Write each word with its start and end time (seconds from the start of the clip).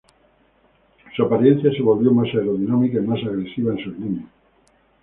Su 1.15 1.23
apariencia 1.23 1.71
se 1.71 1.83
volvió 1.83 2.11
más 2.11 2.25
aerodinámica 2.33 2.97
y 2.97 3.01
más 3.05 3.19
agresiva 3.23 3.71
en 3.73 3.77
sus 3.83 3.93
líneas. 3.99 4.25